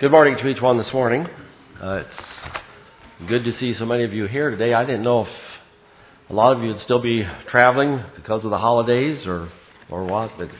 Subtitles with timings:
[0.00, 1.26] Good morning to each one this morning.
[1.82, 4.72] Uh, it's good to see so many of you here today.
[4.72, 5.28] I didn't know if
[6.30, 9.50] a lot of you would still be traveling because of the holidays or
[9.90, 10.54] or what, but it's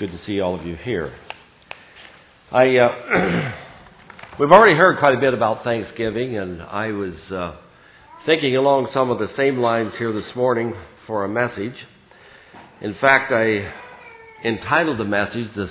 [0.00, 1.14] good to see all of you here.
[2.50, 3.52] I uh,
[4.40, 7.60] we've already heard quite a bit about Thanksgiving, and I was uh,
[8.26, 10.74] thinking along some of the same lines here this morning
[11.06, 11.76] for a message.
[12.80, 13.72] In fact, I
[14.44, 15.68] entitled the message "The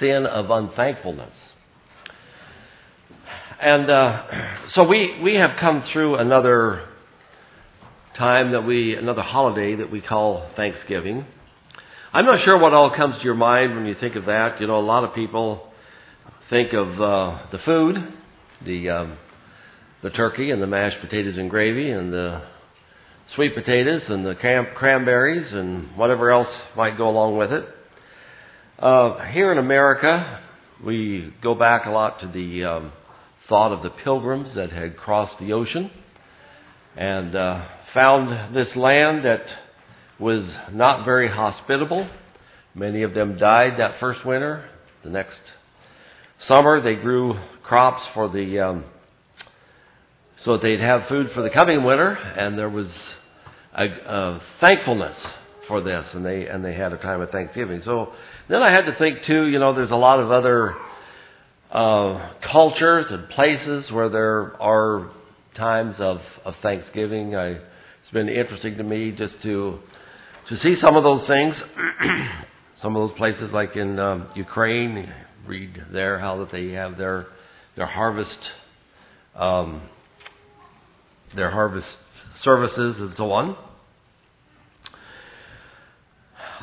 [0.00, 1.34] Sin of Unthankfulness."
[3.60, 4.22] And uh,
[4.76, 6.86] so we, we have come through another
[8.16, 11.26] time that we, another holiday that we call Thanksgiving.
[12.12, 14.60] I'm not sure what all comes to your mind when you think of that.
[14.60, 15.66] You know, a lot of people
[16.50, 17.96] think of uh, the food,
[18.64, 19.18] the um,
[20.02, 22.42] the turkey and the mashed potatoes and gravy and the
[23.34, 24.34] sweet potatoes and the
[24.76, 27.64] cranberries and whatever else might go along with it.
[28.78, 30.40] Uh, here in America,
[30.84, 32.92] we go back a lot to the um,
[33.48, 35.90] thought of the pilgrims that had crossed the ocean
[36.96, 39.42] and uh, found this land that
[40.20, 42.08] was not very hospitable.
[42.74, 44.68] Many of them died that first winter.
[45.04, 45.36] The next
[46.48, 48.84] summer, they grew crops for the um,
[50.44, 52.86] so that they'd have food for the coming winter, and there was
[53.76, 55.16] a, a thankfulness
[55.66, 57.82] for this, and they and they had a time of Thanksgiving.
[57.84, 58.12] So
[58.48, 59.46] then I had to think too.
[59.46, 60.74] You know, there's a lot of other
[61.72, 65.10] uh, cultures and places where there are
[65.56, 67.34] times of, of Thanksgiving.
[67.34, 69.78] I, it's been interesting to me just to
[70.48, 71.54] to see some of those things.
[72.82, 75.12] some of those places, like in um, Ukraine,
[75.46, 77.26] read there how that they have their
[77.76, 78.30] their harvest
[79.34, 79.82] um,
[81.36, 81.86] their harvest
[82.44, 83.56] services and so on.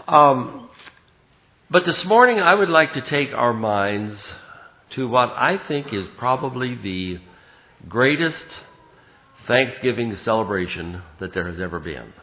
[0.07, 0.69] Um,
[1.69, 4.17] but this morning, I would like to take our minds
[4.95, 7.17] to what I think is probably the
[7.87, 8.35] greatest
[9.47, 12.13] Thanksgiving celebration that there has ever been.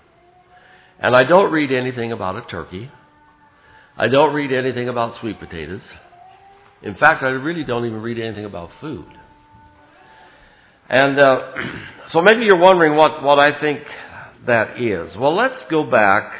[0.98, 2.91] And I don't read anything about a turkey.
[3.97, 5.81] I don't read anything about sweet potatoes.
[6.83, 9.07] In fact, I really don't even read anything about food.
[10.89, 11.39] And uh,
[12.13, 13.81] so maybe you're wondering what, what I think
[14.47, 15.17] that is.
[15.19, 16.33] Well, let's go back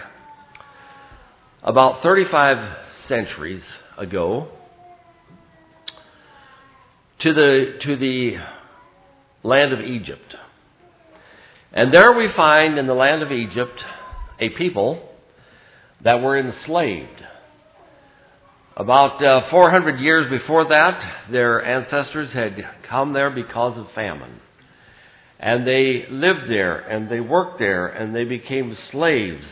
[1.63, 2.77] about 35
[3.09, 3.63] centuries
[3.99, 4.49] ago
[7.23, 8.33] to the, to the
[9.43, 10.35] land of Egypt.
[11.73, 13.79] And there we find in the land of Egypt
[14.41, 15.09] a people
[16.05, 17.09] that were enslaved.
[18.77, 22.57] About uh, 400 years before that, their ancestors had
[22.89, 24.41] come there because of famine.
[25.39, 29.45] And they lived there and they worked there and they became slaves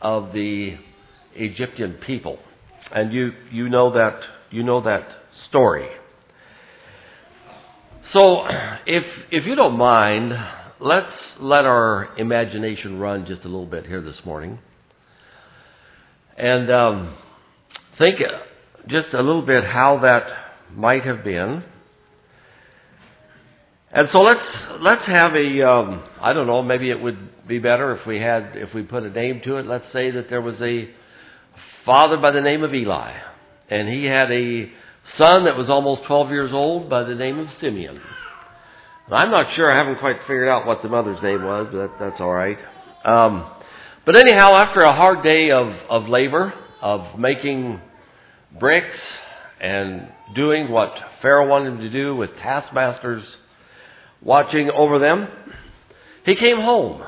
[0.00, 0.76] of the
[1.34, 2.38] Egyptian people.
[2.92, 5.08] And you, you know that, you know that
[5.48, 5.88] story.
[8.12, 8.44] So,
[8.86, 10.32] if if you don't mind,
[10.80, 14.58] let's let our imagination run just a little bit here this morning,
[16.36, 17.16] and um,
[17.98, 18.20] think
[18.88, 20.24] just a little bit how that
[20.76, 21.64] might have been.
[23.92, 24.40] And so let's
[24.80, 28.52] let's have a um, I don't know maybe it would be better if we had
[28.54, 29.66] if we put a name to it.
[29.66, 30.90] Let's say that there was a
[31.86, 33.12] father by the name of Eli,
[33.70, 34.70] and he had a
[35.18, 38.00] son that was almost 12 years old by the name of Simeon.
[39.10, 41.90] I'm not sure, I haven't quite figured out what the mother's name was, but that,
[42.00, 42.58] that's all right.
[43.04, 43.50] Um,
[44.06, 47.80] but anyhow, after a hard day of, of labor, of making
[48.58, 48.98] bricks
[49.60, 50.90] and doing what
[51.22, 53.24] Pharaoh wanted him to do with taskmasters
[54.22, 55.28] watching over them,
[56.24, 57.02] he came home.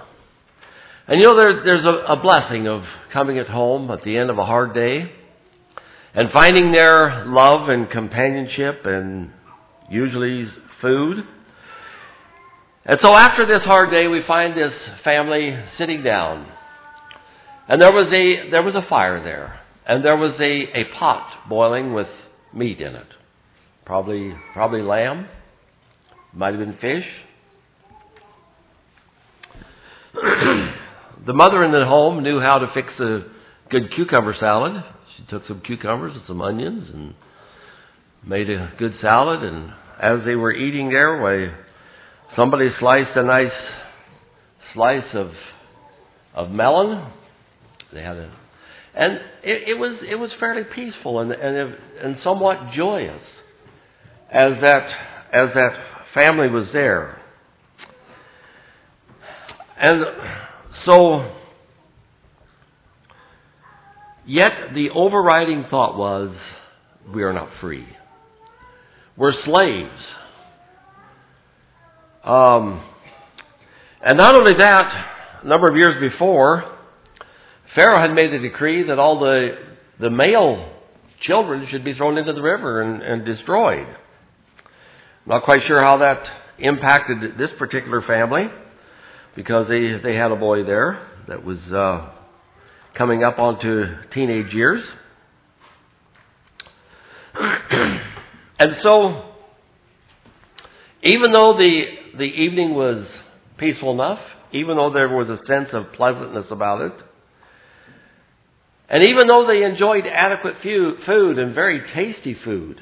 [1.08, 2.82] And you know, there, there's a, a blessing of
[3.12, 5.12] coming at home at the end of a hard day
[6.16, 9.30] and finding their love and companionship and
[9.90, 10.48] usually
[10.80, 11.18] food.
[12.86, 14.72] And so after this hard day, we find this
[15.04, 16.50] family sitting down.
[17.68, 19.60] And there was a, there was a fire there.
[19.86, 22.08] And there was a, a pot boiling with
[22.54, 23.08] meat in it.
[23.84, 25.28] Probably, probably lamb.
[26.32, 27.04] Might have been fish.
[31.26, 33.20] the mother in the home knew how to fix a
[33.68, 34.82] good cucumber salad.
[35.16, 37.14] She took some cucumbers and some onions and
[38.26, 39.42] made a good salad.
[39.42, 41.54] And as they were eating there, why,
[42.38, 43.52] somebody sliced a nice
[44.74, 45.30] slice of
[46.34, 47.10] of melon.
[47.94, 48.30] They had a,
[48.94, 53.22] and it, it was it was fairly peaceful and and and somewhat joyous
[54.30, 54.88] as that
[55.32, 55.72] as that
[56.14, 57.22] family was there.
[59.78, 60.04] And
[60.84, 61.30] so
[64.26, 66.34] Yet the overriding thought was,
[67.14, 67.86] we are not free.
[69.16, 70.02] We're slaves.
[72.24, 72.84] Um,
[74.02, 76.64] and not only that, a number of years before,
[77.76, 79.50] Pharaoh had made a decree that all the,
[80.00, 80.72] the male
[81.22, 83.86] children should be thrown into the river and, and destroyed.
[85.24, 86.22] Not quite sure how that
[86.58, 88.46] impacted this particular family
[89.36, 92.15] because they, they had a boy there that was uh,
[92.96, 94.82] coming up onto teenage years.
[98.58, 99.22] and so,
[101.02, 101.84] even though the,
[102.16, 103.06] the evening was
[103.58, 104.20] peaceful enough,
[104.52, 106.92] even though there was a sense of pleasantness about it,
[108.88, 112.80] and even though they enjoyed adequate food and very tasty food,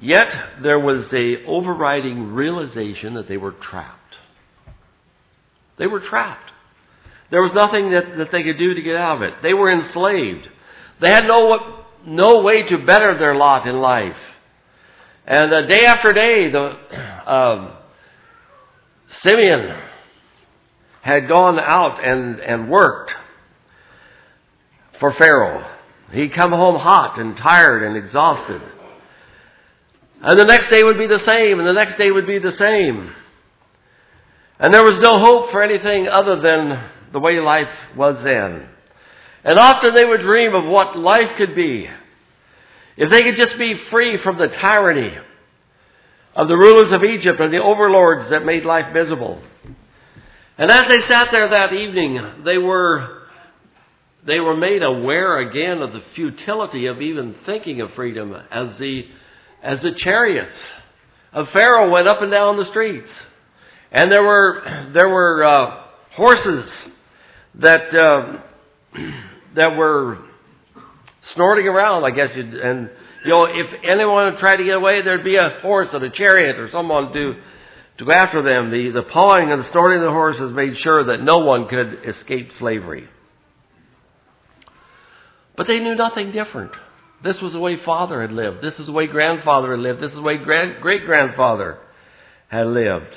[0.00, 0.28] yet
[0.62, 3.98] there was the overriding realization that they were trapped.
[5.78, 6.52] They were trapped.
[7.30, 9.34] There was nothing that, that they could do to get out of it.
[9.42, 10.48] They were enslaved.
[11.00, 14.16] They had no, no way to better their lot in life.
[15.26, 17.76] And uh, day after day, the um,
[19.24, 19.80] Simeon
[21.02, 23.12] had gone out and, and worked
[24.98, 25.64] for Pharaoh.
[26.12, 28.60] He'd come home hot and tired and exhausted.
[30.22, 32.52] And the next day would be the same, and the next day would be the
[32.58, 33.10] same.
[34.58, 38.68] And there was no hope for anything other than the way life was then.
[39.44, 41.88] And often they would dream of what life could be
[42.96, 45.16] if they could just be free from the tyranny
[46.34, 49.42] of the rulers of Egypt and the overlords that made life miserable.
[50.58, 53.22] And as they sat there that evening, they were,
[54.26, 59.04] they were made aware again of the futility of even thinking of freedom as the,
[59.62, 60.52] as the chariots
[61.32, 63.08] of Pharaoh went up and down the streets.
[63.92, 65.84] And there were, there were uh,
[66.14, 66.64] horses
[67.54, 68.40] that, uh,
[69.56, 70.18] that were
[71.34, 72.90] snorting around, I guess, You'd, and
[73.24, 76.56] you know, if anyone tried to get away, there'd be a horse or a chariot
[76.56, 77.34] or someone to
[77.98, 78.70] to go after them.
[78.70, 81.98] The the pawing and the snorting of the horses made sure that no one could
[82.08, 83.08] escape slavery.
[85.56, 86.72] But they knew nothing different.
[87.22, 88.62] This was the way father had lived.
[88.62, 90.00] This is the way grandfather had lived.
[90.00, 91.78] This is the way great grandfather
[92.48, 93.12] had lived.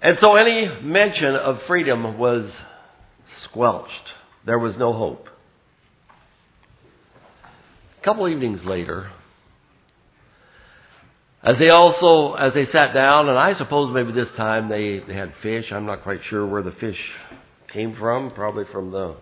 [0.00, 2.50] And so any mention of freedom was
[3.44, 3.90] squelched.
[4.46, 5.26] There was no hope.
[8.00, 9.10] A couple evenings later,
[11.42, 15.14] as they also, as they sat down, and I suppose maybe this time they, they
[15.14, 15.66] had fish.
[15.72, 16.98] I'm not quite sure where the fish
[17.72, 18.30] came from.
[18.32, 19.16] Probably from the,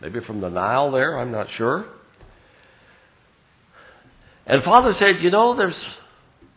[0.00, 1.18] maybe from the Nile there.
[1.18, 1.86] I'm not sure.
[4.46, 5.74] And Father said, you know, there's,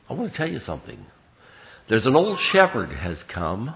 [0.09, 1.05] I want to tell you something.
[1.89, 3.73] There's an old shepherd has come,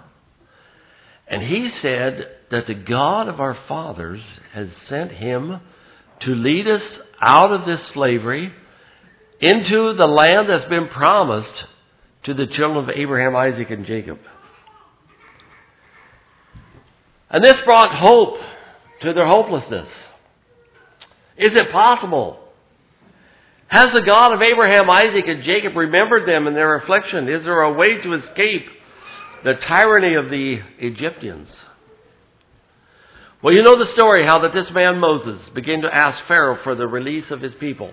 [1.27, 4.21] and he said that the God of our fathers
[4.53, 5.59] has sent him
[6.21, 6.81] to lead us
[7.21, 8.51] out of this slavery
[9.41, 11.65] into the land that's been promised
[12.25, 14.19] to the children of Abraham, Isaac, and Jacob.
[17.29, 18.39] And this brought hope
[19.01, 19.87] to their hopelessness.
[21.37, 22.39] Is it possible?
[23.67, 27.27] Has the God of Abraham, Isaac, and Jacob remembered them in their affliction?
[27.27, 28.65] Is there a way to escape
[29.43, 31.49] the tyranny of the Egyptians?
[33.43, 36.75] Well, you know the story how that this man Moses began to ask Pharaoh for
[36.75, 37.91] the release of his people.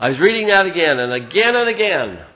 [0.00, 2.26] I was reading that again and again and again.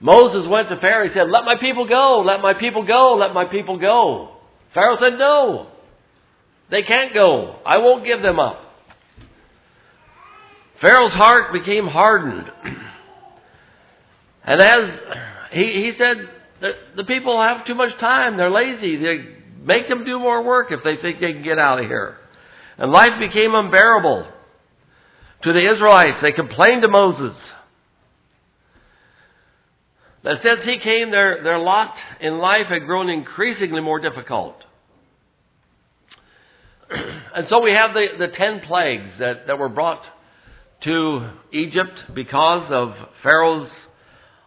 [0.00, 1.08] Moses went to Pharaoh.
[1.08, 4.36] He said, Let my people go, let my people go, let my people go.
[4.72, 5.68] Pharaoh said, No.
[6.70, 7.56] They can't go.
[7.66, 8.63] I won't give them up.
[10.84, 12.50] Pharaoh's heart became hardened.
[14.46, 15.00] And as
[15.52, 16.16] he, he said,
[16.60, 18.36] the, the people have too much time.
[18.36, 18.98] They're lazy.
[18.98, 19.24] They
[19.62, 22.18] make them do more work if they think they can get out of here.
[22.76, 24.26] And life became unbearable
[25.44, 26.18] to the Israelites.
[26.20, 27.34] They complained to Moses.
[30.24, 34.56] That since he came, their, their lot in life had grown increasingly more difficult.
[36.90, 40.02] and so we have the, the ten plagues that, that were brought
[40.84, 43.70] to Egypt because of Pharaoh's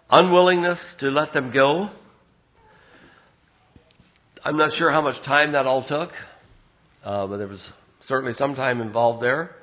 [0.10, 1.89] unwillingness to let them go.
[4.46, 6.12] I'm not sure how much time that all took,
[7.03, 7.60] uh, but there was
[8.08, 9.56] certainly some time involved there.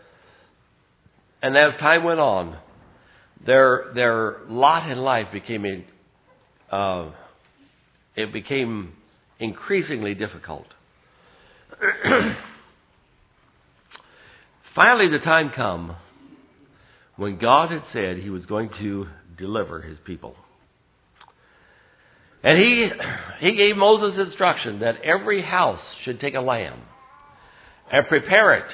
[1.42, 2.58] And as time went on,
[3.46, 5.84] their their lot in life became a,
[6.74, 7.12] uh,
[8.16, 8.94] it became
[9.38, 10.66] increasingly difficult.
[14.74, 15.96] Finally, the time come
[17.16, 19.06] when God had said He was going to
[19.36, 20.36] deliver His people.
[22.44, 22.90] And he,
[23.40, 26.78] he gave Moses instruction that every house should take a lamb
[27.90, 28.70] and prepare it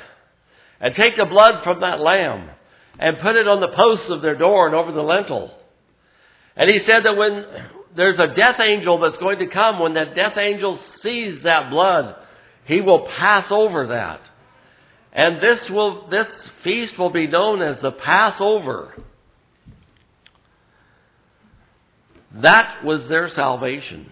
[0.80, 2.50] and take the blood from that lamb
[2.98, 5.56] and put it on the posts of their door and over the lintel.
[6.56, 7.44] And he said that when
[7.96, 12.16] there's a death angel that's going to come, when that death angel sees that blood,
[12.64, 14.20] he will pass over that.
[15.12, 16.26] And this will, this
[16.62, 18.94] feast will be known as the Passover.
[22.42, 24.06] That was their salvation.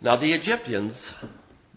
[0.00, 0.94] Now the Egyptians,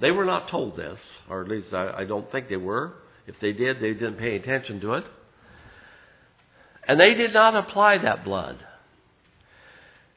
[0.01, 0.97] they were not told this,
[1.29, 2.93] or at least I, I don't think they were.
[3.27, 5.03] If they did, they didn't pay attention to it.
[6.87, 8.57] And they did not apply that blood.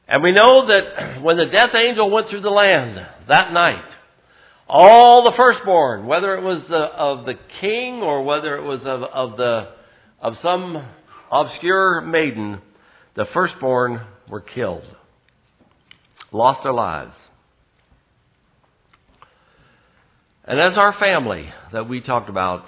[0.07, 3.85] And we know that when the death angel went through the land that night,
[4.73, 9.03] all the firstborn, whether it was the, of the king or whether it was of,
[9.03, 9.67] of the
[10.21, 10.87] of some
[11.29, 12.61] obscure maiden,
[13.15, 13.99] the firstborn
[14.29, 14.85] were killed,
[16.31, 17.11] lost their lives.
[20.45, 22.65] And as our family that we talked about,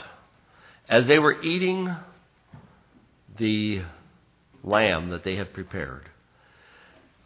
[0.89, 1.95] as they were eating
[3.39, 3.83] the
[4.61, 6.03] lamb that they had prepared,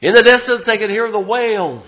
[0.01, 1.84] in the distance they could hear the wails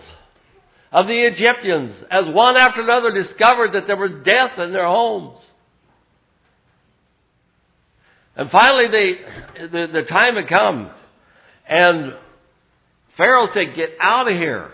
[0.91, 5.37] of the Egyptians as one after another discovered that there was death in their homes.
[8.35, 10.89] And finally, they, the, the time had come,
[11.67, 12.13] and
[13.17, 14.71] Pharaoh said, Get out of here.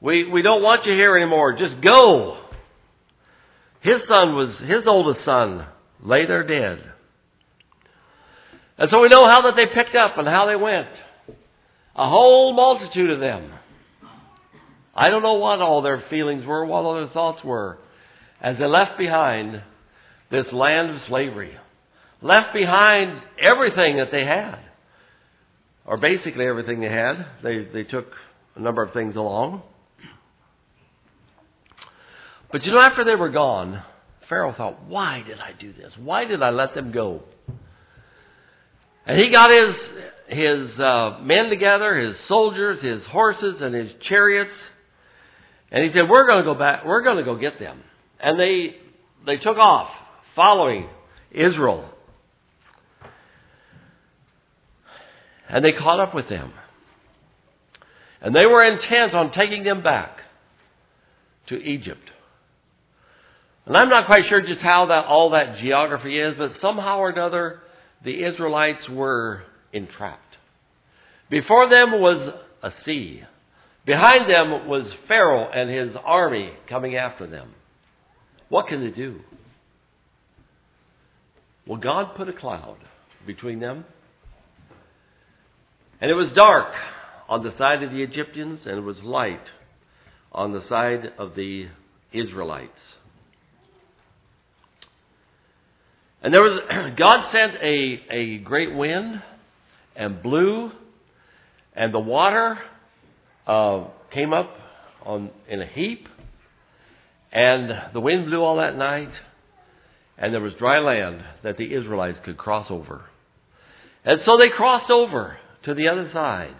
[0.00, 1.56] We, we don't want you here anymore.
[1.56, 2.42] Just go.
[3.80, 5.66] His son was, his oldest son
[6.02, 6.82] lay there dead.
[8.76, 10.88] And so we know how that they picked up and how they went.
[11.94, 13.52] A whole multitude of them.
[14.94, 17.78] I don't know what all their feelings were, what all their thoughts were,
[18.40, 19.62] as they left behind
[20.30, 21.56] this land of slavery.
[22.22, 24.58] Left behind everything that they had.
[25.86, 27.26] Or basically everything they had.
[27.42, 28.06] They, they took
[28.56, 29.62] a number of things along.
[32.52, 33.82] But you know, after they were gone,
[34.28, 35.92] Pharaoh thought, why did I do this?
[35.98, 37.22] Why did I let them go?
[39.06, 39.74] And he got his,
[40.28, 44.52] his uh, men together, his soldiers, his horses, and his chariots.
[45.70, 47.80] And he said, we're going to go back, we're going to go get them.
[48.18, 48.76] And they,
[49.24, 49.88] they took off,
[50.34, 50.88] following
[51.30, 51.88] Israel.
[55.48, 56.52] And they caught up with them.
[58.20, 60.18] And they were intent on taking them back
[61.48, 62.10] to Egypt.
[63.66, 67.10] And I'm not quite sure just how that all that geography is, but somehow or
[67.10, 67.60] another
[68.04, 70.36] the Israelites were entrapped.
[71.30, 73.22] Before them was a sea.
[73.86, 77.54] Behind them was Pharaoh and his army coming after them.
[78.48, 79.20] What can they do?
[81.66, 82.78] Well, God put a cloud
[83.26, 83.84] between them.
[86.00, 86.72] And it was dark
[87.28, 89.44] on the side of the Egyptians, and it was light
[90.32, 91.66] on the side of the
[92.12, 92.72] Israelites.
[96.22, 96.60] And there was
[96.98, 99.22] God sent a, a great wind
[99.96, 100.70] and blew,
[101.74, 102.58] and the water
[103.46, 104.54] uh, came up
[105.04, 106.06] on in a heap,
[107.32, 109.12] and the wind blew all that night,
[110.18, 113.04] and there was dry land that the Israelites could cross over.
[114.04, 116.56] And so they crossed over to the other side.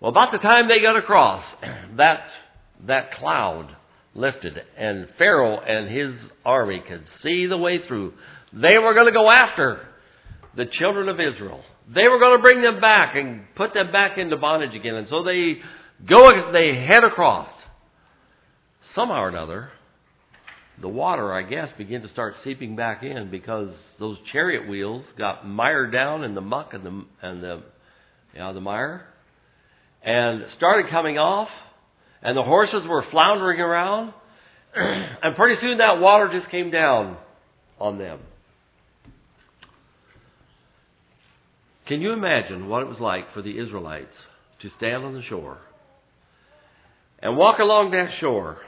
[0.00, 1.44] Well, about the time they got across,
[1.96, 2.26] that
[2.86, 3.74] that cloud
[4.14, 6.14] lifted, and Pharaoh and his
[6.44, 8.12] army could see the way through.
[8.52, 9.86] They were going to go after
[10.56, 11.62] the children of Israel.
[11.92, 14.94] They were going to bring them back and put them back into bondage again.
[14.94, 15.56] And so they
[16.08, 17.48] go, they head across.
[18.94, 19.70] Somehow or another,
[20.80, 25.46] the water, I guess, began to start seeping back in because those chariot wheels got
[25.46, 27.62] mired down in the muck and the and the
[28.32, 29.06] you know, the mire,
[30.02, 31.48] and started coming off
[32.22, 34.12] and the horses were floundering around.
[34.74, 37.16] and pretty soon that water just came down
[37.78, 38.18] on them.
[41.86, 44.14] Can you imagine what it was like for the Israelites
[44.62, 45.58] to stand on the shore
[47.18, 48.58] and walk along that shore?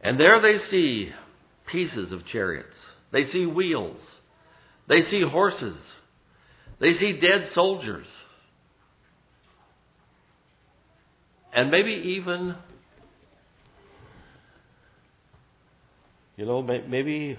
[0.00, 1.10] And there they see
[1.70, 2.68] pieces of chariots.
[3.12, 3.98] They see wheels.
[4.88, 5.76] They see horses.
[6.80, 8.06] They see dead soldiers.
[11.52, 12.54] And maybe even,
[16.36, 17.38] you know, maybe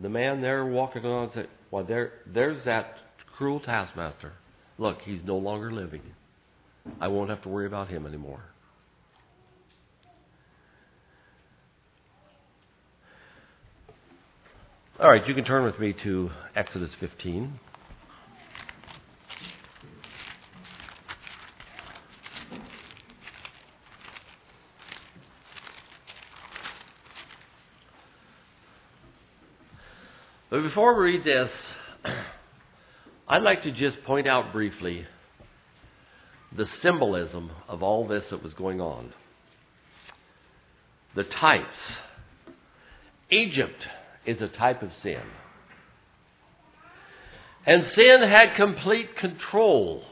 [0.00, 2.94] the man there walking along said, well, there, there's that
[3.36, 4.32] cruel taskmaster.
[4.78, 6.02] Look, he's no longer living.
[7.00, 8.42] I won't have to worry about him anymore.
[15.00, 17.58] All right, you can turn with me to Exodus 15.
[30.50, 31.48] But before we read this,
[33.32, 35.06] I'd like to just point out briefly
[36.54, 39.14] the symbolism of all this that was going on.
[41.16, 41.64] The types.
[43.30, 43.86] Egypt
[44.26, 45.22] is a type of sin.
[47.64, 50.02] And sin had complete control.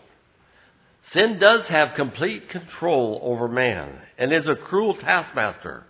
[1.12, 5.84] Sin does have complete control over man and is a cruel taskmaster.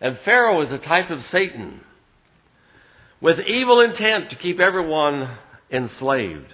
[0.00, 1.82] And Pharaoh is a type of Satan
[3.20, 5.38] with evil intent to keep everyone
[5.70, 6.52] enslaved.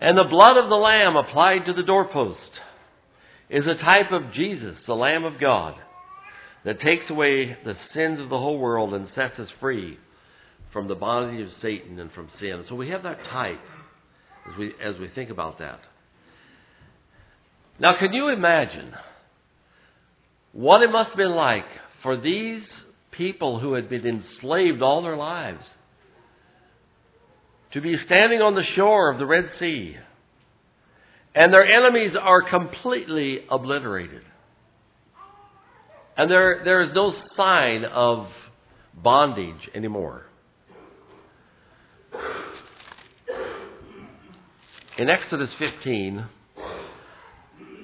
[0.00, 2.38] And the blood of the Lamb applied to the doorpost
[3.50, 5.74] is a type of Jesus, the Lamb of God,
[6.64, 9.98] that takes away the sins of the whole world and sets us free
[10.72, 12.64] from the bondage of Satan and from sin.
[12.68, 13.60] So we have that type
[14.50, 15.80] as we, as we think about that.
[17.78, 18.92] Now, can you imagine
[20.52, 21.66] what it must have been like
[22.02, 22.62] for these
[23.10, 25.64] people who had been enslaved all their lives
[27.72, 29.96] to be standing on the shore of the Red Sea
[31.34, 34.22] and their enemies are completely obliterated?
[36.16, 38.26] And there, there is no sign of
[38.94, 40.26] bondage anymore.
[44.98, 46.26] In Exodus 15,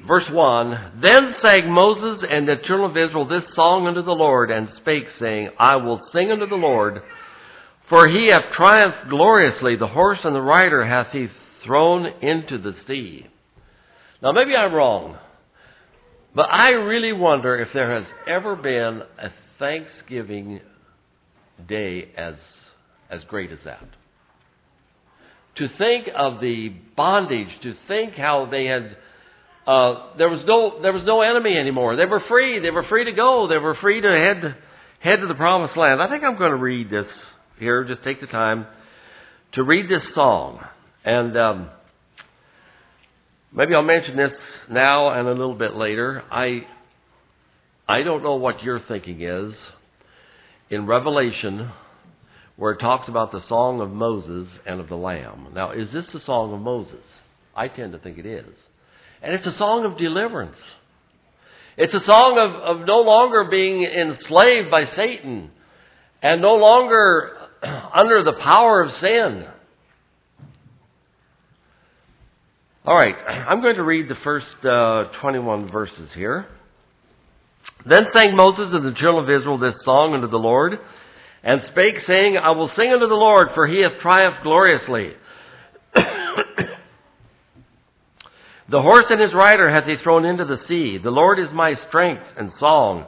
[0.07, 4.51] verse 1, Then sang Moses and the children of Israel this song unto the Lord,
[4.51, 7.01] and spake, saying, I will sing unto the Lord,
[7.89, 11.29] for he hath triumphed gloriously, the horse and the rider hath he
[11.65, 13.27] thrown into the sea.
[14.23, 15.19] Now maybe I'm wrong,
[16.35, 20.61] but I really wonder if there has ever been a Thanksgiving
[21.69, 22.35] day as,
[23.11, 23.87] as great as that
[25.57, 28.97] to think of the bondage, to think how they had
[29.67, 31.97] uh, there was no there was no enemy anymore.
[31.97, 32.61] They were free.
[32.61, 33.49] They were free to go.
[33.49, 34.57] They were free to head
[35.01, 36.01] head to the promised land.
[36.01, 37.07] I think I'm going to read this
[37.59, 37.85] here.
[37.85, 38.67] Just take the time
[39.53, 40.61] to read this song,
[41.05, 41.71] and um,
[43.53, 44.33] maybe I'll mention this
[44.71, 46.23] now and a little bit later.
[46.31, 46.67] I
[47.89, 49.53] I don't know what your thinking is
[50.71, 51.71] in Revelation
[52.57, 55.49] where it talks about the song of Moses and of the Lamb.
[55.55, 57.05] Now, is this the song of Moses?
[57.55, 58.47] I tend to think it is.
[59.23, 60.57] And it's a song of deliverance.
[61.77, 65.51] It's a song of, of no longer being enslaved by Satan
[66.23, 67.36] and no longer
[67.95, 69.47] under the power of sin.
[72.85, 73.15] All right,
[73.49, 76.47] I'm going to read the first uh, 21 verses here.
[77.89, 80.79] Then sang Moses and the children of Israel this song unto the Lord
[81.43, 85.13] and spake, saying, I will sing unto the Lord, for he hath triumphed gloriously.
[85.95, 86.03] the
[88.83, 90.99] horse and his rider hath he thrown into the sea.
[90.99, 93.07] The Lord is my strength and song,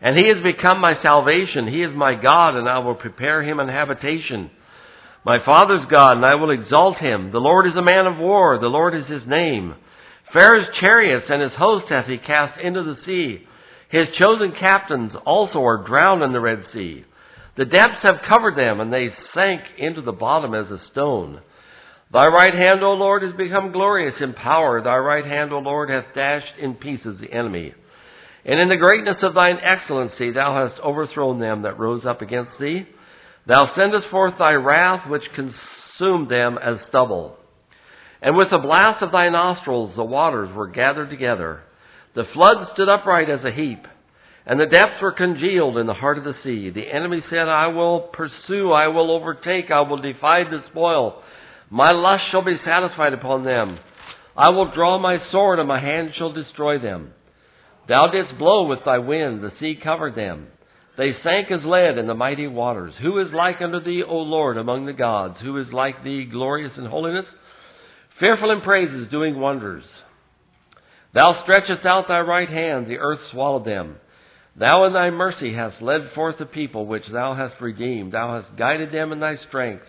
[0.00, 1.68] and he has become my salvation.
[1.68, 4.50] He is my God, and I will prepare him an habitation.
[5.24, 7.30] My father's God, and I will exalt him.
[7.32, 9.74] The Lord is a man of war, the Lord is his name.
[10.32, 13.46] Pharaoh's chariots and his host hath he cast into the sea.
[13.90, 17.04] His chosen captains also are drowned in the Red Sea.
[17.56, 21.40] The depths have covered them, and they sank into the bottom as a stone.
[22.12, 24.80] Thy right hand, O Lord, has become glorious in power.
[24.80, 27.74] Thy right hand, O Lord, hath dashed in pieces the enemy.
[28.44, 32.52] And in the greatness of thine excellency thou hast overthrown them that rose up against
[32.58, 32.86] thee.
[33.46, 37.36] Thou sendest forth thy wrath, which consumed them as stubble.
[38.22, 41.62] And with the blast of thy nostrils the waters were gathered together.
[42.14, 43.86] The flood stood upright as a heap.
[44.46, 46.70] And the depths were congealed in the heart of the sea.
[46.70, 51.22] The enemy said, I will pursue, I will overtake, I will divide the spoil.
[51.68, 53.78] My lust shall be satisfied upon them.
[54.36, 57.12] I will draw my sword, and my hand shall destroy them.
[57.88, 60.48] Thou didst blow with thy wind, the sea covered them.
[60.96, 62.94] They sank as lead in the mighty waters.
[63.00, 65.36] Who is like unto thee, O Lord, among the gods?
[65.42, 67.26] Who is like thee, glorious in holiness?
[68.18, 69.84] Fearful in praises, doing wonders.
[71.14, 73.96] Thou stretchest out thy right hand, the earth swallowed them.
[74.56, 78.12] Thou in thy mercy hast led forth the people which thou hast redeemed.
[78.12, 79.84] Thou hast guided them in thy strength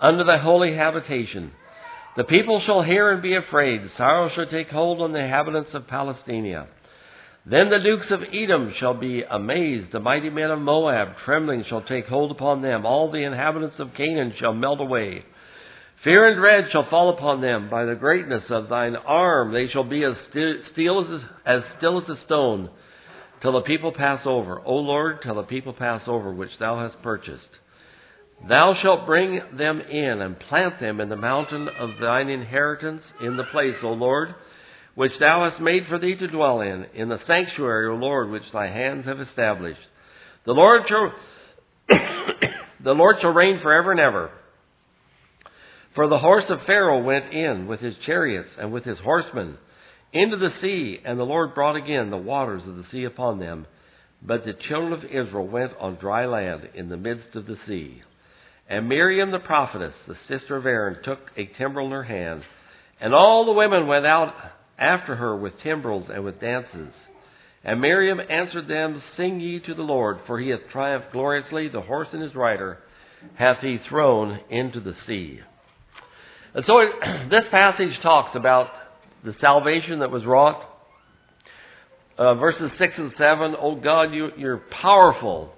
[0.00, 1.52] unto thy holy habitation.
[2.16, 3.82] The people shall hear and be afraid.
[3.96, 6.68] Sorrow shall take hold on the inhabitants of Palestina.
[7.50, 9.92] Then the dukes of Edom shall be amazed.
[9.92, 12.84] The mighty men of Moab, trembling, shall take hold upon them.
[12.84, 15.24] All the inhabitants of Canaan shall melt away.
[16.04, 17.70] Fear and dread shall fall upon them.
[17.70, 20.14] By the greatness of thine arm they shall be as
[20.72, 22.70] still as, as still as a stone
[23.40, 24.60] till the people pass over.
[24.64, 27.48] O Lord, till the people pass over which thou hast purchased.
[28.46, 33.36] Thou shalt bring them in and plant them in the mountain of thine inheritance in
[33.36, 34.34] the place, O Lord,
[34.98, 38.42] which thou hast made for thee to dwell in, in the sanctuary, O Lord, which
[38.52, 39.78] thy hands have established.
[40.44, 41.12] The Lord shall,
[42.82, 44.32] the Lord shall reign forever and ever.
[45.94, 49.56] For the horse of Pharaoh went in with his chariots and with his horsemen
[50.12, 53.68] into the sea, and the Lord brought again the waters of the sea upon them.
[54.20, 58.02] But the children of Israel went on dry land in the midst of the sea.
[58.68, 62.42] And Miriam the prophetess, the sister of Aaron, took a timbrel in her hand,
[63.00, 64.34] and all the women went out
[64.78, 66.92] after her with timbrels and with dances.
[67.64, 71.80] And Miriam answered them, Sing ye to the Lord, for he hath triumphed gloriously, the
[71.80, 72.78] horse and his rider
[73.34, 75.40] hath he thrown into the sea.
[76.54, 76.80] And so
[77.30, 78.68] this passage talks about
[79.24, 80.64] the salvation that was wrought.
[82.16, 85.52] Uh, verses 6 and 7, Oh God, you, you're powerful.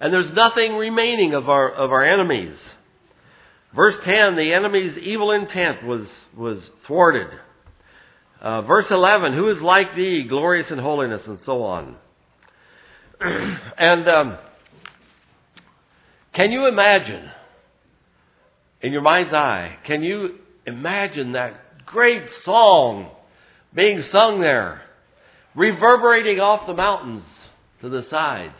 [0.00, 2.56] And there's nothing remaining of our, of our enemies.
[3.74, 6.06] Verse 10, the enemy's evil intent was,
[6.36, 7.28] was thwarted.
[8.42, 11.94] Uh, verse 11, who is like thee, glorious in holiness, and so on.
[13.20, 14.38] and um,
[16.34, 17.30] can you imagine,
[18.80, 23.12] in your mind's eye, can you imagine that great song
[23.72, 24.82] being sung there,
[25.54, 27.22] reverberating off the mountains
[27.80, 28.54] to the sides?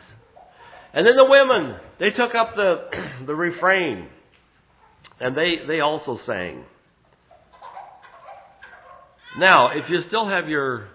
[0.95, 2.85] And then the women, they took up the,
[3.27, 4.07] the refrain,
[5.19, 6.67] and they, they also sang.
[9.39, 10.89] Now, if you still have your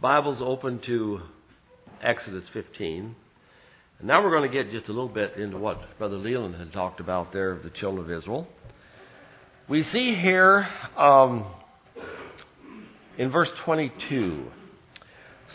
[0.00, 1.18] Bibles open to
[2.00, 3.16] Exodus 15,
[3.98, 6.72] and now we're going to get just a little bit into what Brother Leland had
[6.72, 8.46] talked about there of the children of Israel.
[9.68, 11.44] We see here um,
[13.18, 14.46] in verse 22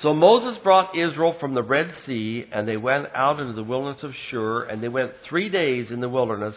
[0.03, 4.03] So Moses brought Israel from the Red Sea, and they went out into the wilderness
[4.03, 6.55] of Shur, and they went three days in the wilderness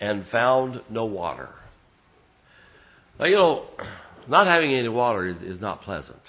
[0.00, 1.50] and found no water.
[3.20, 3.66] Now, you know,
[4.28, 6.20] not having any water is, is not pleasant.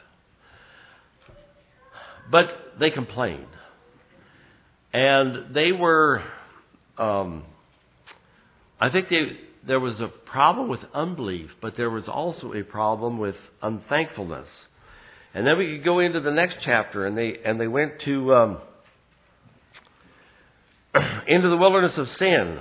[2.31, 2.45] But
[2.79, 3.47] they complained.
[4.93, 6.23] And they were,
[6.97, 7.43] um,
[8.79, 13.17] I think they, there was a problem with unbelief, but there was also a problem
[13.17, 14.47] with unthankfulness.
[15.34, 18.34] And then we could go into the next chapter, and they and they went to
[18.34, 18.58] um,
[21.27, 22.58] into the wilderness of sin,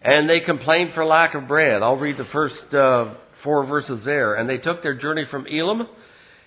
[0.00, 1.82] and they complained for lack of bread.
[1.82, 4.34] I'll read the first uh, four verses there.
[4.34, 5.86] And they took their journey from Elim,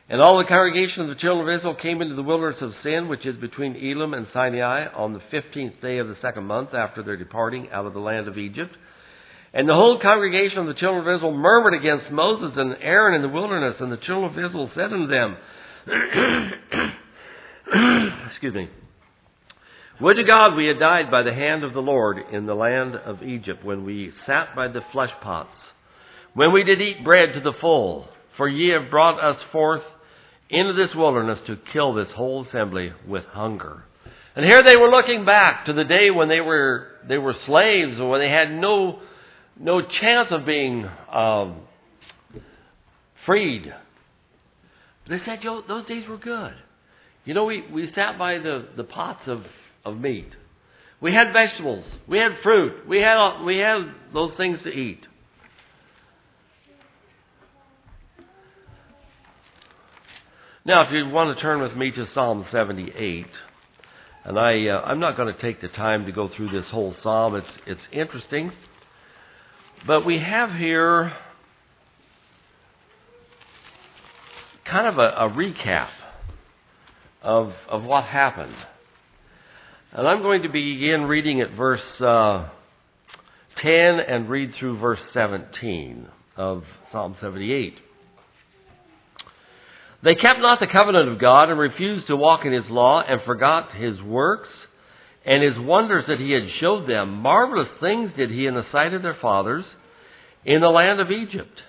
[0.10, 3.08] and all the congregation of the children of Israel came into the wilderness of Sin,
[3.08, 7.04] which is between Elim and Sinai, on the fifteenth day of the second month after
[7.04, 8.76] their departing out of the land of Egypt.
[9.54, 13.22] And the whole congregation of the children of Israel murmured against Moses and Aaron in
[13.22, 15.38] the wilderness, and the children of Israel said unto them,
[18.32, 18.70] Excuse me.
[20.00, 22.96] Would to God we had died by the hand of the Lord in the land
[22.96, 25.56] of Egypt when we sat by the flesh pots
[26.38, 29.82] when we did eat bread to the full, for ye have brought us forth
[30.52, 33.86] into this wilderness to kill this whole assembly with hunger.
[34.36, 37.94] And here they were looking back to the day when they were they were slaves
[37.94, 39.00] and when they had no
[39.60, 41.62] no chance of being um,
[43.26, 43.74] freed.
[45.10, 46.54] They said, Yo, those days were good.
[47.26, 49.42] You know, we, we sat by the, the pots of,
[49.84, 50.30] of meat.
[51.02, 51.86] We had vegetables.
[52.08, 52.88] We had fruit.
[52.88, 55.00] We had, we had those things to eat.
[60.68, 63.26] Now, if you want to turn with me to Psalm 78,
[64.26, 66.94] and I, uh, I'm not going to take the time to go through this whole
[67.02, 67.36] psalm.
[67.36, 68.52] It's it's interesting,
[69.88, 71.14] but we have here
[74.70, 75.88] kind of a, a recap
[77.24, 78.56] of of what happened,
[79.94, 82.50] and I'm going to begin reading at verse uh,
[83.62, 87.87] 10 and read through verse 17 of Psalm 78.
[90.04, 93.22] They kept not the covenant of God and refused to walk in his law and
[93.24, 94.50] forgot his works
[95.26, 97.22] and his wonders that he had showed them.
[97.22, 99.66] Marvelous things did he in the sight of their fathers
[100.46, 101.62] in the land of Egypt.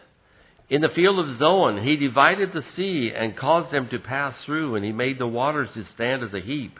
[0.69, 4.75] In the field of Zoan, he divided the sea and caused them to pass through,
[4.75, 6.79] and he made the waters to stand as a heap.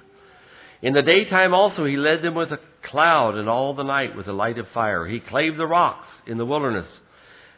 [0.83, 4.29] In the daytime also he led them with a cloud, and all the night with
[4.29, 5.07] a light of fire.
[5.07, 6.87] He clave the rocks in the wilderness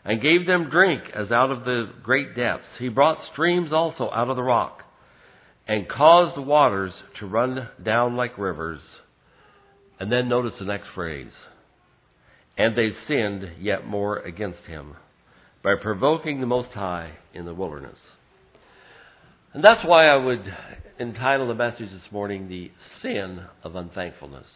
[0.05, 2.67] and gave them drink as out of the great depths.
[2.79, 4.83] He brought streams also out of the rock,
[5.67, 8.81] and caused the waters to run down like rivers.
[9.99, 11.33] And then notice the next phrase.
[12.57, 14.95] And they sinned yet more against him
[15.63, 17.99] by provoking the Most High in the wilderness.
[19.53, 20.43] And that's why I would
[20.99, 22.71] entitle the message this morning, The
[23.03, 24.47] Sin of Unthankfulness.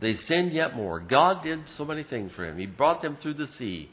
[0.00, 0.98] They sinned yet more.
[0.98, 2.58] God did so many things for him.
[2.58, 3.90] He brought them through the sea.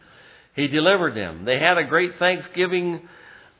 [0.57, 1.45] He delivered them.
[1.45, 3.07] They had a great Thanksgiving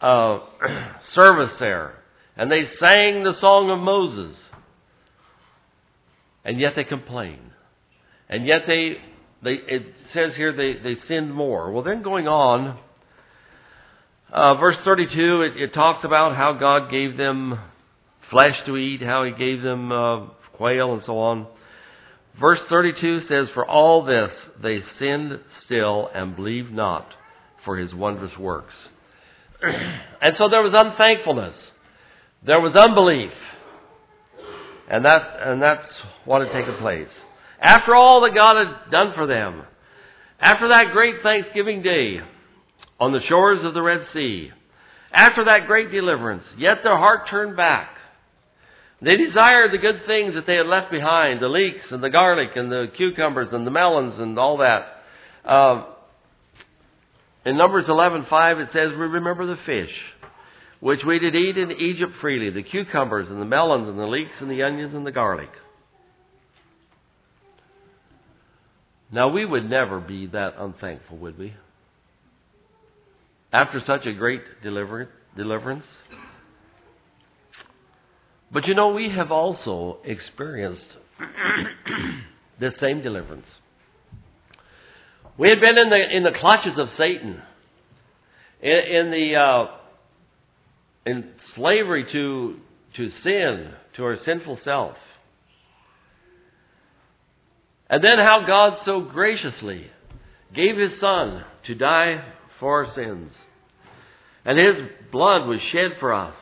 [0.01, 0.39] uh,
[1.15, 1.93] service there.
[2.36, 4.36] And they sang the song of Moses.
[6.43, 7.39] And yet they complain.
[8.27, 8.95] And yet they,
[9.43, 11.71] they it says here they, they sinned more.
[11.71, 12.79] Well, then going on,
[14.31, 17.60] uh, verse 32, it, it talks about how God gave them
[18.31, 21.45] flesh to eat, how He gave them uh, quail and so on.
[22.39, 27.08] Verse 32 says, For all this they sinned still and believed not
[27.65, 28.73] for His wondrous works.
[29.62, 31.56] and so there was unthankfulness.
[32.45, 33.32] There was unbelief.
[34.89, 35.86] And that, and that's
[36.26, 37.10] what had taken place.
[37.60, 39.63] After all that God had done for them,
[40.39, 42.19] after that great Thanksgiving day
[43.00, 44.52] on the shores of the Red Sea,
[45.12, 47.96] after that great deliverance, yet their heart turned back.
[49.01, 52.49] They desired the good things that they had left behind, the leeks and the garlic
[52.55, 55.03] and the cucumbers and the melons and all that.
[55.45, 55.86] Uh,
[57.45, 59.93] in Numbers 11:5 it says, "We remember the fish,
[60.79, 64.41] which we did eat in Egypt freely, the cucumbers and the melons and the leeks
[64.41, 65.51] and the onions and the garlic."
[69.12, 71.53] Now we would never be that unthankful, would we?
[73.53, 75.86] After such a great deliverance.
[78.51, 80.81] But you know, we have also experienced
[82.60, 83.45] this same deliverance.
[85.38, 87.41] We had been in the in the clutches of Satan,
[88.62, 89.65] in, in the uh,
[91.05, 92.55] in slavery to
[92.95, 94.95] to sin, to our sinful self.
[97.89, 99.88] And then how God so graciously
[100.53, 102.23] gave His Son to die
[102.60, 103.31] for our sins.
[104.43, 106.33] And His blood was shed for us.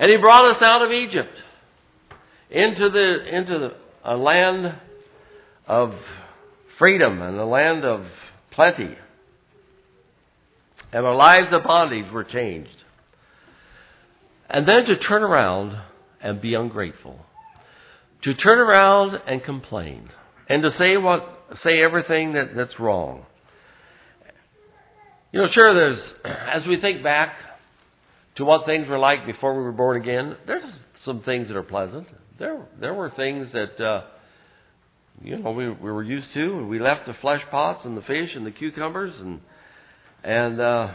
[0.00, 1.34] And He brought us out of Egypt
[2.50, 3.70] into the, into the,
[4.04, 4.74] a land
[5.68, 5.92] of
[6.78, 8.06] freedom and a land of
[8.52, 8.96] plenty.
[10.92, 12.70] And our lives of bondage were changed.
[14.48, 15.80] And then to turn around
[16.20, 17.20] and be ungrateful
[18.22, 20.08] to turn around and complain
[20.48, 23.24] and to say what say everything that, that's wrong.
[25.32, 27.34] You know, sure there's as we think back
[28.36, 30.62] to what things were like before we were born again, there's
[31.04, 32.06] some things that are pleasant.
[32.38, 34.04] There there were things that uh
[35.22, 38.30] you know we we were used to we left the flesh pots and the fish
[38.34, 39.40] and the cucumbers and
[40.24, 40.94] and uh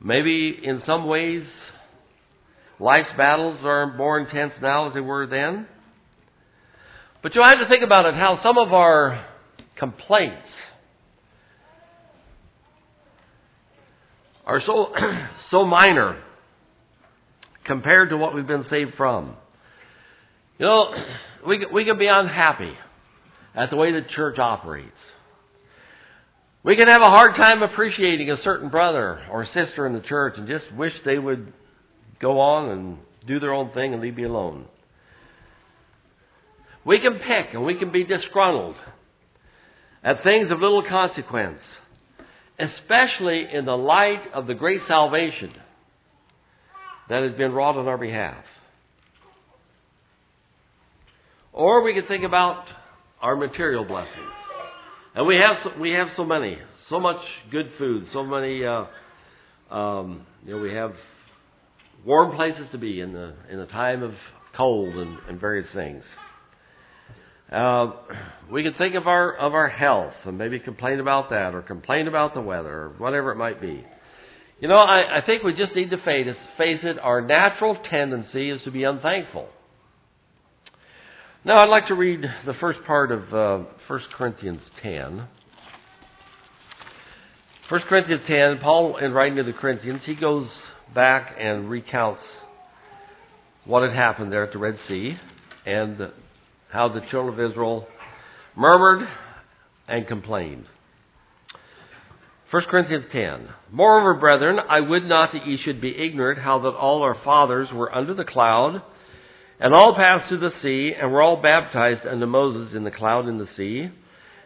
[0.00, 1.44] maybe in some ways
[2.78, 5.66] life's battles are more intense now as they were then.
[7.22, 9.26] But you have to think about it how some of our
[9.76, 10.46] complaints
[14.46, 14.92] are so
[15.50, 16.22] so minor
[17.64, 19.36] compared to what we've been saved from.
[20.58, 20.94] You know,
[21.46, 22.72] we we can be unhappy
[23.54, 24.90] at the way the church operates.
[26.62, 30.34] We can have a hard time appreciating a certain brother or sister in the church
[30.38, 31.52] and just wish they would
[32.20, 34.64] go on and do their own thing and leave me alone.
[36.84, 38.76] We can pick and we can be disgruntled
[40.02, 41.60] at things of little consequence,
[42.58, 45.52] especially in the light of the great salvation
[47.08, 48.44] that has been wrought on our behalf.
[51.52, 52.64] Or we can think about
[53.20, 54.32] our material blessings.
[55.14, 56.58] And we have so, we have so many,
[56.90, 58.64] so much good food, so many.
[58.64, 58.86] Uh,
[59.72, 60.92] um, you know, we have
[62.04, 64.12] warm places to be in the in the time of
[64.56, 66.02] cold and, and various things.
[67.54, 67.92] Uh,
[68.50, 72.08] we can think of our of our health and maybe complain about that, or complain
[72.08, 73.84] about the weather, or whatever it might be.
[74.58, 76.26] You know, I, I think we just need to face,
[76.58, 76.98] face it.
[76.98, 79.48] Our natural tendency is to be unthankful.
[81.44, 85.28] Now, I'd like to read the first part of uh, 1 Corinthians 10.
[87.68, 90.48] 1 Corinthians 10, Paul, in writing to the Corinthians, he goes
[90.94, 92.22] back and recounts
[93.64, 95.16] what had happened there at the Red Sea
[95.66, 96.00] and
[96.74, 97.86] how the children of Israel
[98.56, 99.08] murmured
[99.86, 100.66] and complained.
[102.50, 103.48] 1 Corinthians 10.
[103.70, 107.68] Moreover, brethren, I would not that ye should be ignorant how that all our fathers
[107.72, 108.82] were under the cloud,
[109.60, 113.26] and all passed through the sea, and were all baptized unto Moses in the cloud
[113.26, 113.88] and the sea,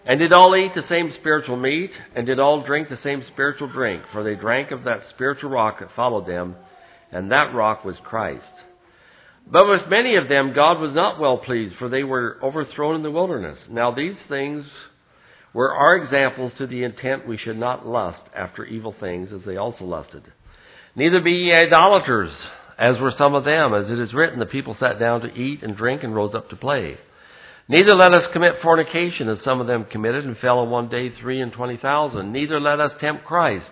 [0.04, 3.68] and did all eat the same spiritual meat, and did all drink the same spiritual
[3.68, 6.56] drink, for they drank of that spiritual rock that followed them,
[7.10, 8.44] and that rock was Christ.
[9.50, 13.02] But with many of them God was not well pleased, for they were overthrown in
[13.02, 13.58] the wilderness.
[13.70, 14.66] Now these things
[15.54, 19.56] were our examples to the intent we should not lust after evil things as they
[19.56, 20.22] also lusted.
[20.94, 22.30] Neither be ye idolaters,
[22.78, 25.62] as were some of them, as it is written, the people sat down to eat
[25.62, 26.98] and drink and rose up to play.
[27.68, 31.12] Neither let us commit fornication, as some of them committed and fell in one day
[31.20, 32.32] three and twenty thousand.
[32.32, 33.70] Neither let us tempt Christ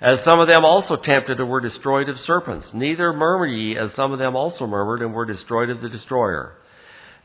[0.00, 2.66] as some of them also tempted and were destroyed of serpents.
[2.74, 6.54] Neither murmur ye, as some of them also murmured and were destroyed of the destroyer.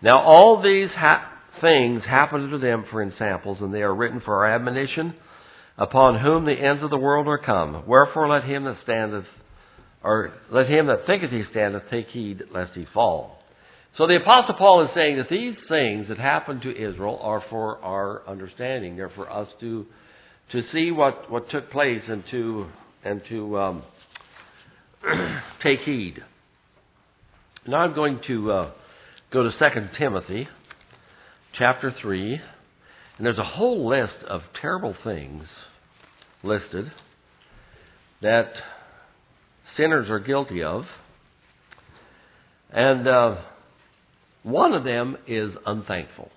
[0.01, 1.29] Now all these ha-
[1.60, 5.13] things happened to them for ensamples, and they are written for our admonition,
[5.77, 7.84] upon whom the ends of the world are come.
[7.88, 9.25] Wherefore let him that standeth,
[10.03, 13.38] or let him that thinketh he standeth take heed lest he fall.
[13.97, 17.79] So the Apostle Paul is saying that these things that happened to Israel are for
[17.84, 18.95] our understanding.
[18.95, 19.86] They're for us to
[20.52, 22.68] to see what, what took place and to
[23.04, 23.84] and to um,
[25.64, 26.22] take heed.
[27.68, 28.72] Now I'm going to uh,
[29.32, 30.48] go to Second Timothy,
[31.58, 32.34] chapter three,
[33.18, 35.44] and there's a whole list of terrible things
[36.44, 36.92] listed
[38.22, 38.52] that
[39.78, 40.84] sinners are guilty of,
[42.72, 43.36] and uh,
[44.44, 46.30] one of them is unthankful.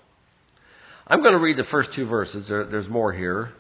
[1.07, 2.47] I'm going to read the first two verses.
[2.49, 3.53] There, there's more here.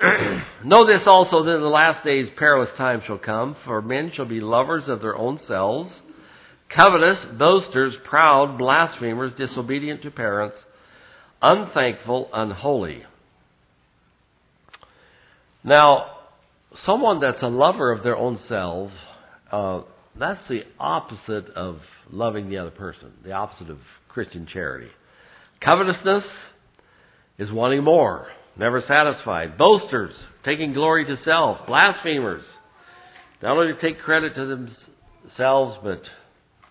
[0.64, 4.26] know this also that in the last days perilous times shall come, for men shall
[4.26, 5.90] be lovers of their own selves,
[6.74, 10.56] covetous, boasters, proud, blasphemers, disobedient to parents,
[11.40, 13.02] unthankful, unholy.
[15.64, 16.06] Now,
[16.84, 18.92] someone that's a lover of their own selves,
[19.50, 19.82] uh,
[20.18, 21.78] that's the opposite of
[22.10, 23.78] loving the other person, the opposite of
[24.08, 24.88] Christian charity.
[25.60, 26.24] Covetousness
[27.38, 29.58] is wanting more, never satisfied.
[29.58, 30.14] Boasters,
[30.44, 31.66] taking glory to self.
[31.66, 32.42] Blasphemers,
[33.42, 36.02] not only take credit to themselves, but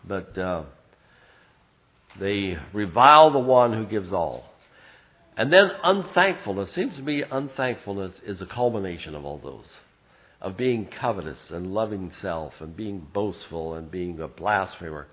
[0.07, 0.63] but uh,
[2.19, 4.43] they revile the one who gives all.
[5.37, 9.65] And then unthankfulness seems to me unthankfulness is a culmination of all those
[10.45, 15.07] of being covetous and loving self and being boastful and being a blasphemer.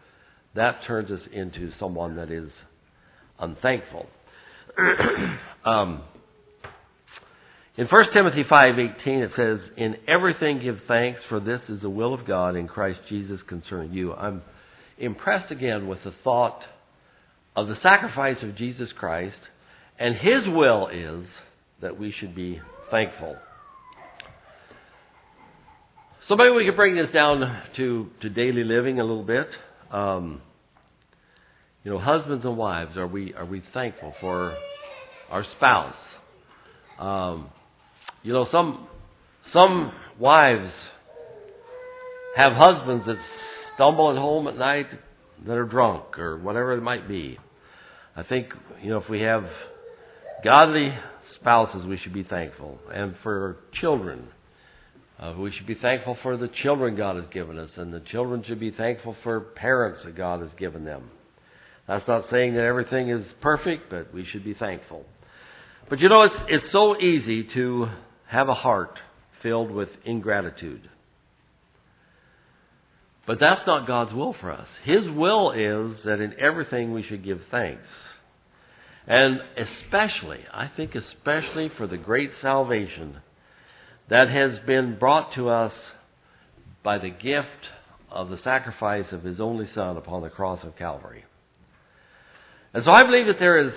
[0.54, 2.50] That turns us into someone that is
[3.38, 4.06] unthankful.
[5.64, 6.02] um,
[7.76, 12.12] in 1 Timothy 5:18 it says, "In everything give thanks, for this is the will
[12.12, 14.42] of God in Christ Jesus concerning you." I'm
[14.98, 16.62] impressed again with the thought
[17.56, 19.38] of the sacrifice of Jesus Christ,
[19.98, 21.24] and his will is
[21.80, 23.36] that we should be thankful.
[26.28, 29.48] So maybe we could bring this down to, to daily living a little bit.
[29.90, 30.40] Um,
[31.84, 34.56] you know, husbands and wives, are we are we thankful for
[35.30, 35.96] our spouse?
[36.98, 37.50] Um,
[38.22, 38.86] you know, some
[39.52, 40.72] some wives
[42.36, 43.16] have husbands that
[43.74, 44.86] stumble at home at night
[45.46, 47.38] that are drunk or whatever it might be.
[48.16, 48.48] I think
[48.82, 49.44] you know if we have
[50.44, 50.96] godly
[51.40, 54.28] spouses, we should be thankful, and for children.
[55.18, 58.42] Uh, we should be thankful for the children God has given us, and the children
[58.46, 61.10] should be thankful for parents that God has given them.
[61.86, 65.04] That's not saying that everything is perfect, but we should be thankful.
[65.88, 67.86] But you know, it's, it's so easy to
[68.32, 68.98] have a heart
[69.42, 70.88] filled with ingratitude.
[73.26, 74.66] But that's not God's will for us.
[74.84, 77.86] His will is that in everything we should give thanks.
[79.06, 83.18] And especially, I think especially for the great salvation
[84.08, 85.72] that has been brought to us
[86.82, 87.48] by the gift
[88.10, 91.24] of the sacrifice of His only Son upon the cross of Calvary.
[92.74, 93.72] And so I believe that there is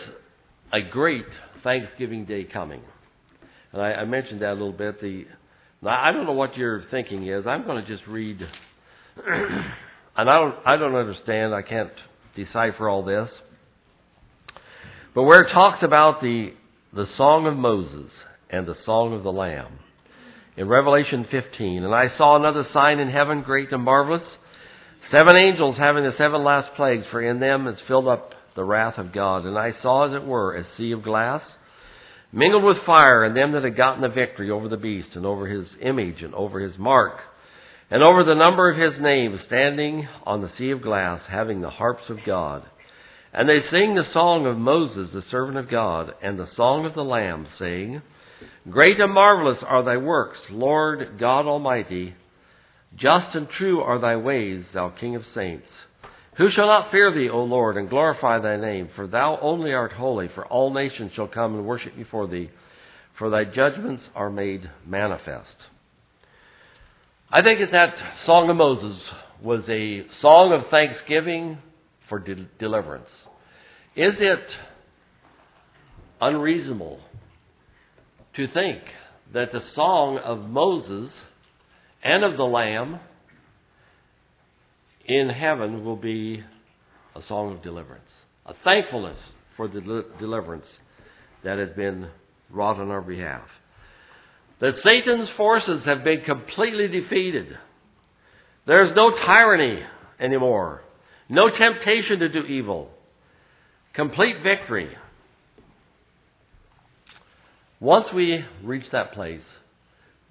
[0.71, 1.25] a great
[1.63, 2.81] Thanksgiving Day coming.
[3.75, 5.01] And I, I mentioned that a little bit.
[5.01, 5.25] The,
[5.85, 7.45] I don't know what your thinking is.
[7.45, 8.39] I'm going to just read,
[9.27, 9.65] and
[10.15, 11.53] I don't, I don't understand.
[11.53, 11.91] I can't
[12.37, 13.29] decipher all this.
[15.13, 16.53] But where it talks about the,
[16.93, 18.09] the song of Moses
[18.49, 19.79] and the song of the Lamb,
[20.55, 21.83] in Revelation 15.
[21.83, 24.23] And I saw another sign in heaven, great and marvelous.
[25.11, 28.97] Seven angels having the seven last plagues, for in them is filled up the wrath
[28.97, 29.45] of God.
[29.45, 31.41] And I saw, as it were, a sea of glass,
[32.35, 35.47] mingled with fire, and them that had gotten the victory over the beast, and over
[35.47, 37.17] his image, and over his mark,
[37.89, 41.69] and over the number of his name, standing on the sea of glass, having the
[41.69, 42.63] harps of God.
[43.33, 46.93] And they sing the song of Moses, the servant of God, and the song of
[46.93, 48.01] the Lamb, saying,
[48.69, 52.15] Great and marvelous are thy works, Lord God Almighty.
[52.95, 55.67] Just and true are thy ways, thou King of saints.
[56.37, 58.89] Who shall not fear thee, O Lord, and glorify thy name?
[58.95, 62.49] For thou only art holy, for all nations shall come and worship before thee,
[63.17, 65.55] for thy judgments are made manifest.
[67.31, 68.99] I think that that Song of Moses
[69.41, 71.57] was a song of thanksgiving
[72.09, 73.09] for de- deliverance.
[73.95, 74.43] Is it
[76.19, 76.99] unreasonable
[78.35, 78.81] to think
[79.33, 81.11] that the song of Moses
[82.03, 82.99] and of the Lamb
[85.07, 86.43] in heaven will be
[87.15, 88.09] a song of deliverance,
[88.45, 89.17] a thankfulness
[89.55, 90.65] for the deliverance
[91.43, 92.09] that has been
[92.49, 93.43] wrought on our behalf.
[94.61, 97.47] That Satan's forces have been completely defeated.
[98.65, 99.81] There's no tyranny
[100.19, 100.81] anymore,
[101.29, 102.89] no temptation to do evil,
[103.93, 104.89] complete victory
[107.79, 109.41] Once we reach that place,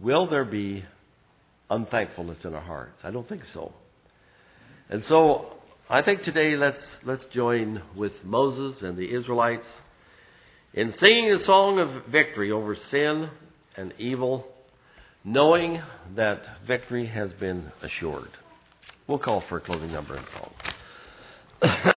[0.01, 0.85] will there be
[1.71, 2.99] unthankfulness in our hearts?
[3.05, 3.73] I don't think so.
[4.95, 5.47] And so
[5.91, 9.67] I think today let's let's join with Moses and the Israelites
[10.73, 13.29] in singing a song of victory over sin
[13.77, 14.47] and evil,
[15.25, 15.83] knowing
[16.15, 18.29] that victory has been assured.
[19.09, 20.53] We'll call for a closing number and song.